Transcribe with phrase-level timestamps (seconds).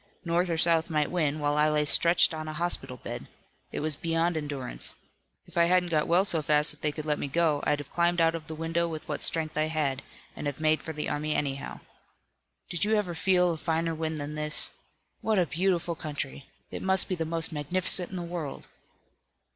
[0.25, 3.27] North or South might win, while I lay stretched on a hospital bed.
[3.71, 4.95] It was beyond endurance.
[5.45, 7.91] If I hadn't got well so fast that they could let me go, I'd have
[7.91, 10.01] climbed out of the window with what strength I had,
[10.35, 11.81] and have made for the army anyhow.
[12.67, 14.71] Did you ever feel a finer wind than this?
[15.21, 16.47] What a beautiful country!
[16.71, 18.65] It must be the most magnificent in the world!"